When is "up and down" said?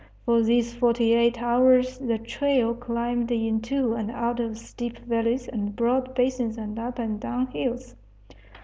6.79-7.45